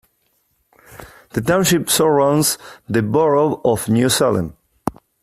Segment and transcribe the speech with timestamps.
[1.33, 2.57] The township surrounds
[2.89, 4.57] the borough of New Salem.